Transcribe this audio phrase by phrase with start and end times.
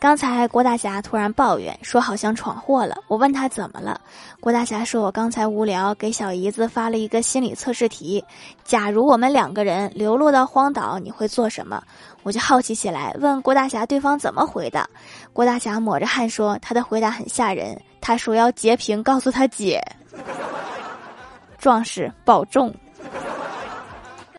[0.00, 4.00] 刚才郭大侠突然抱怨说好像闯祸了，我问他怎么了，
[4.40, 8.24] 郭大侠说我刚才无聊给小姨子发了一个心理测试题，
[8.64, 11.82] 假如我们两个人流落到荒岛，你会做什么？
[12.22, 14.88] 我就好奇起来，问郭大侠对方怎么回的。
[15.34, 19.78] 郭大侠抹着汗说他的回答很吓人，他说要截屏告诉他姐，
[21.58, 22.74] 壮士保重。